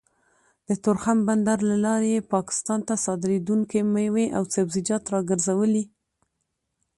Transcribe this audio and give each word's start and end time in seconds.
د 0.67 0.69
تورخم 0.83 1.17
بندر 1.27 1.59
له 1.69 1.77
لارې 1.85 2.09
يې 2.15 2.29
پاکستان 2.33 2.79
ته 2.87 2.93
صادرېدونکې 3.05 3.79
مېوې 3.93 4.25
او 4.37 4.43
سبزيجات 4.55 5.03
راګرځولي 5.13 5.83